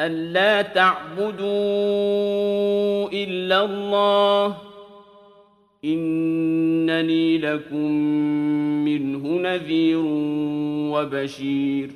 [0.00, 1.40] ألا تعبدوا
[3.12, 4.56] إلا الله
[5.84, 7.92] إنني لكم
[8.84, 10.02] منه نذير
[10.92, 11.90] وبشير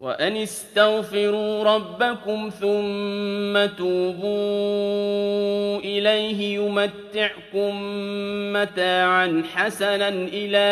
[0.00, 7.82] وأن استغفروا ربكم ثم توبوا إليه يمتعكم
[8.52, 10.66] متاعا حسنا إلى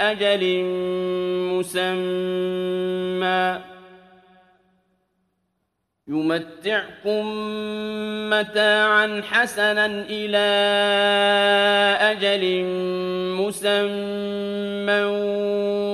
[0.00, 0.64] أجل
[1.52, 3.71] مسمى
[6.08, 7.26] يمتعكم
[8.30, 10.38] متاعا حسنا إلى
[12.00, 12.64] أجل
[13.38, 15.02] مسمى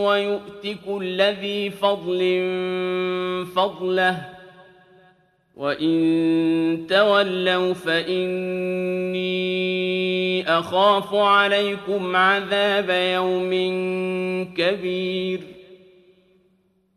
[0.07, 2.21] ويؤت كل ذي فضل
[3.57, 4.19] فضله
[5.57, 9.29] وإن تولوا فإني
[10.59, 13.51] أخاف عليكم عذاب يوم
[14.55, 15.58] كبير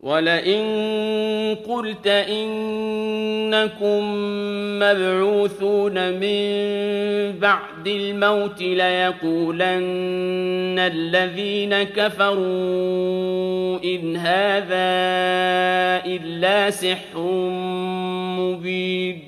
[0.00, 0.62] ولئن
[1.68, 4.04] قلت إنكم
[4.78, 6.42] مبعوثون من
[7.38, 9.78] بعد الموت ليقولن
[10.78, 12.38] الذين كفروا
[13.84, 14.88] إن هذا
[16.06, 17.20] إلا سحر
[18.38, 19.27] مبين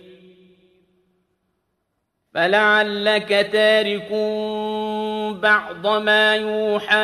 [2.33, 4.11] فلعلك تارك
[5.41, 6.95] بعض ما يوحى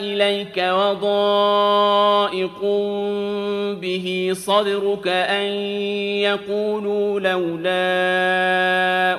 [0.00, 1.80] إليك وضائق
[3.80, 5.46] به صدرك أن
[6.26, 7.72] يقولوا لولا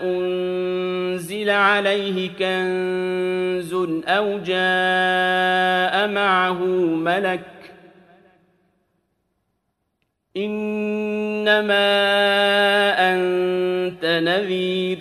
[0.04, 3.74] أنزل عليه كنز
[4.08, 6.64] أو جاء معه
[6.96, 7.53] ملك
[10.38, 11.76] إنما
[13.14, 14.98] أنت نذير.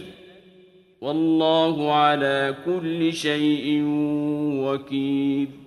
[1.00, 3.82] والله على كل شيء
[4.64, 5.61] وكيل.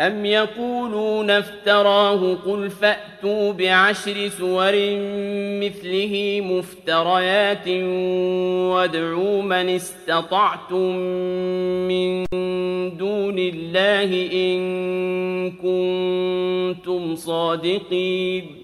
[0.00, 4.72] أم يقولون افتراه قل فأتوا بعشر سور
[5.62, 7.68] مثله مفتريات
[8.74, 10.96] وادعوا من استطعتم
[11.88, 12.24] من
[12.96, 18.63] دون الله إن كنتم صادقين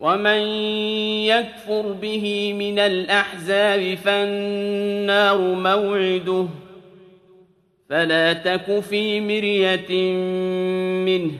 [0.00, 0.40] ومن
[1.26, 6.46] يكفر به من الأحزاب فالنار موعده
[7.88, 10.12] فلا تك في مرية
[11.04, 11.32] منه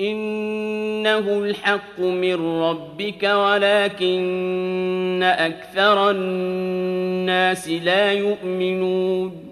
[0.00, 9.51] إنه الحق من ربك ولكن أكثر الناس لا يؤمنون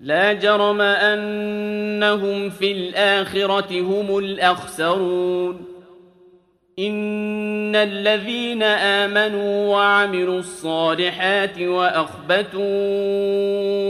[0.00, 5.64] لا جرم أنهم في الآخرة هم الأخسرون.
[6.78, 12.60] إن الذين آمنوا وعملوا الصالحات وأخبتوا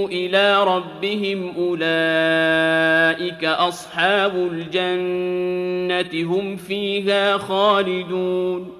[0.09, 8.80] إلى ربهم أولئك أصحاب الجنة هم فيها خالدون.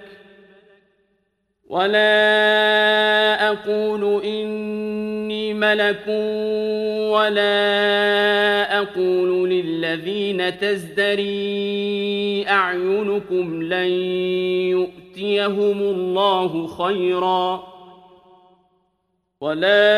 [1.71, 6.07] ولا أقول إني ملك
[7.15, 7.57] ولا
[8.79, 13.91] أقول للذين تزدري أعينكم لن
[14.69, 17.71] يؤتيهم الله خيراً
[19.41, 19.93] ولا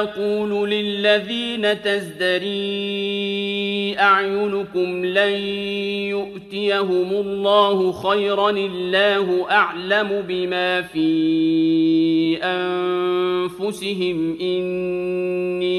[0.00, 3.49] أقول للذين تزدري
[4.00, 5.32] أعينكم لن
[6.10, 14.38] يؤتيهم الله خيرا الله أعلم بما في أنفسهم.
[14.40, 15.70] إني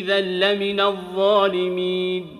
[0.00, 2.39] إذا لمن الظالمين.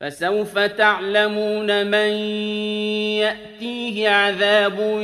[0.00, 2.12] فسوف تعلمون من
[3.16, 5.00] يأتيه عذاب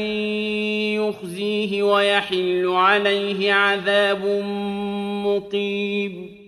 [0.97, 4.25] يخزيه ويحل عليه عذاب
[5.27, 6.43] مقيم.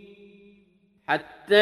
[1.06, 1.54] حتى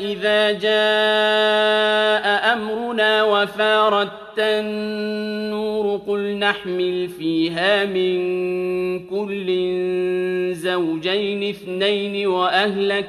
[0.00, 8.18] إذا جاء أمرنا وفارت النور قل نحمل فيها من
[9.06, 9.46] كل
[10.54, 13.08] زوجين اثنين وأهلك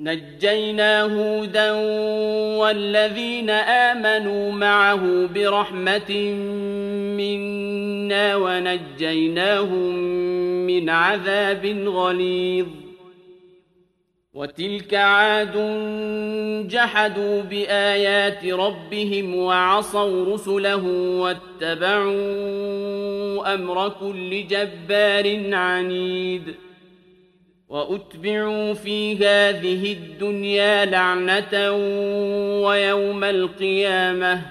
[0.00, 1.72] نجينا هودا
[2.58, 6.10] والذين آمنوا معه برحمة
[7.16, 9.94] منا ونجيناهم
[10.66, 12.66] من عذاب غليظ.
[14.34, 15.56] وتلك عاد
[16.68, 20.86] جحدوا بآيات ربهم وعصوا رسله
[21.20, 22.14] واتبعوا
[23.54, 26.54] أمر كل جبار عنيد.
[27.68, 31.72] وأتبعوا في هذه الدنيا لعنة
[32.66, 34.42] ويوم القيامة.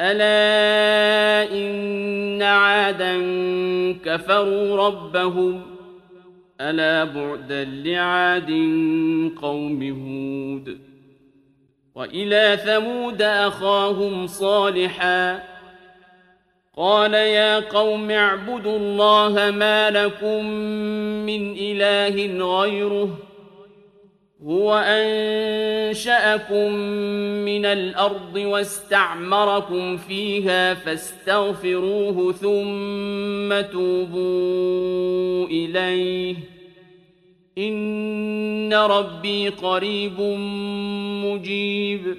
[0.00, 3.16] ألا إن عادا
[4.04, 5.62] كفروا ربهم.
[6.60, 8.50] ألا بعدا لعاد
[9.42, 10.78] قوم هود.
[11.94, 15.57] وإلى ثمود أخاهم صالحا.
[16.78, 20.46] قال يا قوم اعبدوا الله ما لكم
[21.26, 23.18] من إله غيره
[24.46, 26.72] هو أنشأكم
[27.44, 36.36] من الأرض واستعمركم فيها فاستغفروه ثم توبوا إليه
[37.58, 40.20] إن ربي قريب
[41.24, 42.18] مجيب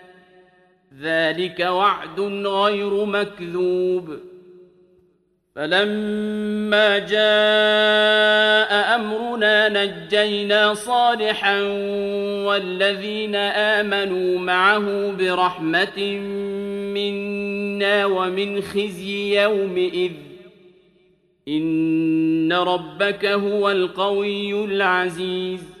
[1.01, 4.17] ذلك وعد غير مكذوب.
[5.55, 11.61] فلما جاء أمرنا نجينا صالحا
[12.45, 16.19] والذين آمنوا معه برحمة
[16.93, 20.11] منا ومن خزي يومئذ.
[21.47, 25.80] إن ربك هو القوي العزيز.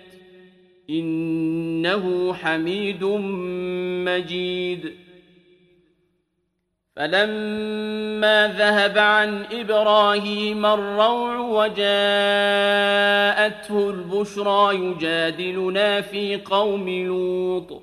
[0.91, 3.03] إنه حميد
[4.05, 4.93] مجيد.
[6.95, 11.79] فلما ذهب عن إبراهيم الروع وجاءته
[13.89, 17.81] البشرى يجادلنا في قوم لوط.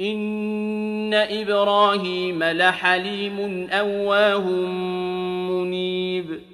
[0.00, 4.50] إن إبراهيم لحليم أواه
[5.50, 6.51] منيب.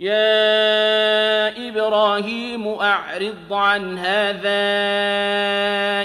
[0.00, 4.60] يا إبراهيم أعرض عن هذا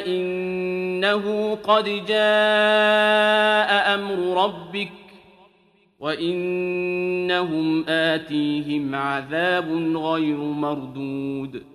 [0.08, 4.92] إنه قد جاء أمر ربك
[6.00, 11.75] وإنهم آتيهم عذاب غير مردود.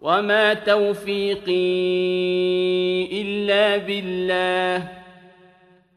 [0.00, 1.52] وما توفيقي
[3.22, 4.88] إلا بالله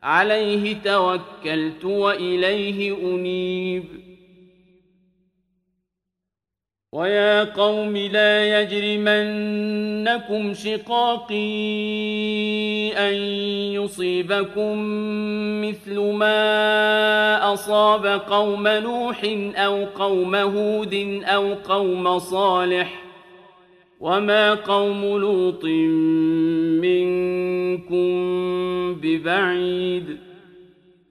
[0.03, 3.83] عليه توكلت وإليه أنيب
[6.93, 11.37] ويا قوم لا يجرمنكم شقاقي
[12.97, 13.13] أن
[13.73, 14.77] يصيبكم
[15.61, 19.21] مثل ما أصاب قوم نوح
[19.55, 23.08] أو قوم هود أو قوم صالح ۖ
[23.99, 25.65] وما قوم لوط
[26.83, 28.09] منكم
[29.01, 30.17] ببعيد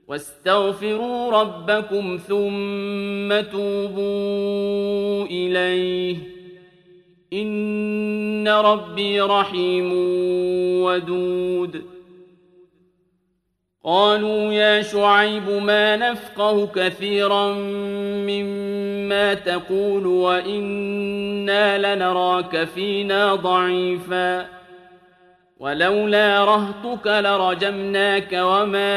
[0.09, 6.17] واستغفروا ربكم ثم توبوا اليه
[7.33, 9.93] ان ربي رحيم
[10.83, 11.98] ودود
[13.91, 17.53] قالوا يا شعيب ما نفقه كثيرا
[18.29, 24.47] مما تقول وإنا لنراك فينا ضعيفا.
[25.59, 28.89] ولولا رهطك لرجمناك وما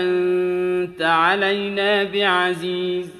[0.00, 3.19] أنت علينا بعزيز.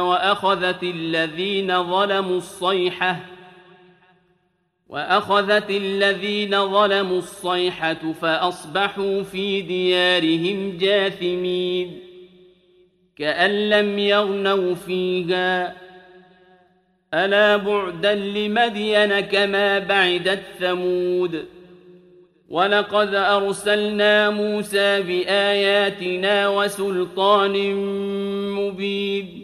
[0.00, 3.20] وأخذت الذين ظلموا الصيحة
[4.88, 12.00] وأخذت الذين ظلموا الصيحة فأصبحوا في ديارهم جاثمين
[13.16, 15.76] كأن لم يغنوا فيها.
[17.14, 21.44] ألا بعدا لمدين كما بعدت ثمود.
[22.48, 27.74] ولقد أرسلنا موسى بآياتنا وسلطان
[28.50, 29.43] مبين.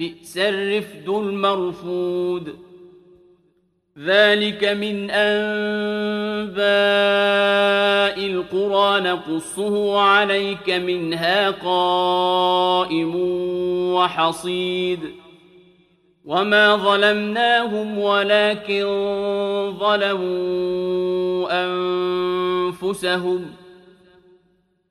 [0.00, 2.54] بئس الرفد المرفود.
[3.98, 6.56] ذلك من أنباء
[8.26, 13.16] القرى نقصه عليك منها قائم
[13.94, 15.00] وحصيد.
[16.24, 18.84] وما ظلمناهم ولكن
[19.80, 23.59] ظلموا أنفسهم.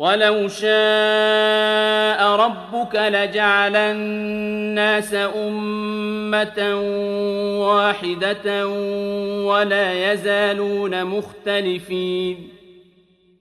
[0.00, 6.74] ولو شاء ربك لجعل الناس أمة
[7.60, 8.66] واحدة
[9.46, 12.48] ولا يزالون مختلفين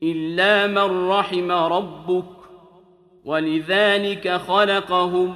[0.03, 2.25] إلا من رحم ربك
[3.25, 5.35] ولذلك خلقهم